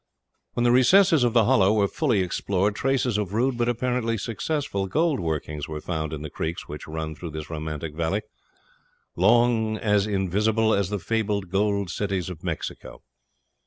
When 0.53 0.63
the 0.63 0.71
recesses 0.71 1.23
of 1.23 1.33
the 1.33 1.45
Hollow 1.45 1.73
were 1.73 1.87
fully 1.87 2.21
explored, 2.21 2.73
traces 2.75 3.19
of 3.19 3.33
rude 3.33 3.55
but 3.55 3.69
apparently 3.69 4.17
successful 4.17 4.87
gold 4.87 5.19
workings 5.19 5.67
were 5.67 5.79
found 5.79 6.11
in 6.11 6.23
the 6.23 6.29
creeks 6.31 6.67
which 6.67 6.87
run 6.87 7.13
through 7.13 7.29
this 7.29 7.51
romantic 7.51 7.93
valley 7.93 8.23
long 9.15 9.77
as 9.77 10.07
invisible 10.07 10.73
as 10.73 10.89
the 10.89 10.97
fabled 10.97 11.49
gold 11.51 11.91
cities 11.91 12.31
of 12.31 12.43
Mexico. 12.43 13.03